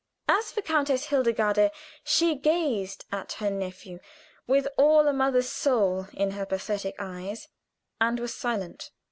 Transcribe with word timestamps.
As 0.27 0.51
for 0.51 0.63
Countess 0.63 1.09
Hildegarde, 1.09 1.69
she 2.03 2.33
gazed 2.33 3.05
at 3.11 3.33
her 3.33 3.51
nephew 3.51 3.99
with 4.47 4.67
all 4.75 5.07
a 5.07 5.13
mother's 5.13 5.47
soul 5.49 6.07
in 6.13 6.31
her 6.31 6.47
pathetic 6.47 6.95
eyes, 6.97 7.49
and 7.99 8.19
was 8.19 8.33
silent. 8.33 8.89